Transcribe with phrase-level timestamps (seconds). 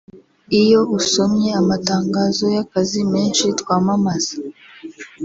[0.61, 4.35] Iyo usomye amatangazo y’akazi menshi twamamaza